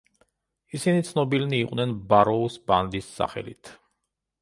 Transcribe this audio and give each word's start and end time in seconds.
ისინი 0.77 1.03
ცნობილნი 1.09 1.61
იყვნენ 1.65 1.95
ბაროუს 2.15 2.59
ბანდის 2.73 3.15
სახელით. 3.21 3.75